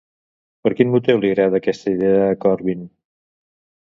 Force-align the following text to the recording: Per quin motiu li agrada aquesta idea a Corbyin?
Per 0.67 0.71
quin 0.77 0.93
motiu 0.93 1.19
li 1.25 1.29
agrada 1.33 1.59
aquesta 1.59 1.93
idea 1.97 2.23
a 2.31 2.39
Corbyin? 2.47 2.81